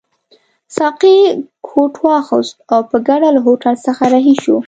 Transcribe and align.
ساقي 0.75 1.17
کوټ 1.67 1.93
واغوست 2.05 2.55
او 2.73 2.79
په 2.89 2.97
ګډه 3.07 3.29
له 3.35 3.41
هوټل 3.45 3.75
څخه 3.85 4.03
رهي 4.13 4.35
شوو. 4.43 4.59